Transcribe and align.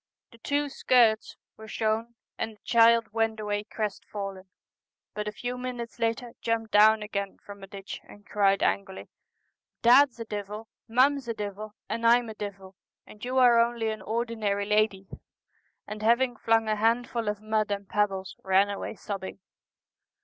The 0.31 0.39
'two 0.39 0.67
skirts' 0.67 1.35
were 1.57 1.67
shown, 1.67 2.15
and 2.35 2.53
the 2.55 2.59
child 2.63 3.13
went 3.13 3.39
away 3.39 3.63
crest 3.65 4.03
fallen, 4.03 4.49
but 5.13 5.27
a 5.27 5.31
few 5.31 5.59
minutes 5.59 5.99
later 5.99 6.31
jumped 6.41 6.71
down 6.71 7.03
again 7.03 7.37
from 7.37 7.59
the 7.59 7.67
ditch, 7.67 8.01
and 8.07 8.25
cried 8.25 8.63
angrily,' 8.63 9.09
Dad's 9.83 10.19
a 10.19 10.25
divil, 10.25 10.67
mum's 10.87 11.27
a 11.27 11.35
divil, 11.35 11.75
and 11.87 12.03
I'm 12.07 12.29
a 12.29 12.33
divil, 12.33 12.73
and 13.05 13.23
you 13.23 13.37
are 13.37 13.59
only 13.59 13.89
an 13.91 14.01
ordinary 14.01 14.63
171 14.63 14.69
The 14.71 15.13
lady,' 15.13 15.25
and 15.87 16.01
having 16.01 16.35
flung 16.35 16.67
a 16.67 16.77
handful 16.77 17.27
of 17.27 17.39
mud 17.39 17.67
Celtic 17.67 17.67
Twilight, 17.67 17.77
and 17.77 17.89
pebbles 17.89 18.35
ran 18.43 18.69
away 18.71 18.95
sobbing. 18.95 19.39